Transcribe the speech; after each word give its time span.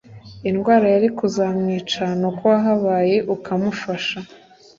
indwara 0.49 0.85
yari 0.95 1.09
kuzamwica 1.17 2.03
nuko 2.19 2.43
wahabaye 2.51 3.15
ukamufasha 3.35 4.19